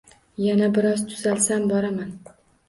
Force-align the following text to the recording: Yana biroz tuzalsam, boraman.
Yana 0.43 0.69
biroz 0.77 1.03
tuzalsam, 1.11 1.69
boraman. 1.75 2.11